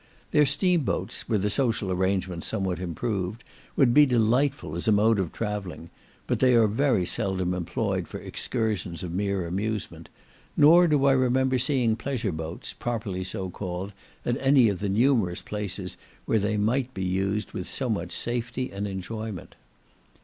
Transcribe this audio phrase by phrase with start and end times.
[0.31, 3.43] Their steam boats, were the social arrangements somewhat improved,
[3.75, 5.91] would be delightful, as a mode of travelling;
[6.25, 10.09] but they are very seldom employed for excursions of mere amusement:
[10.57, 13.93] nor do I remember seeing pleasure boats, properly so called,
[14.25, 18.71] at any of the numerous places where they might be used with so much safety
[18.71, 19.53] and enjoyment.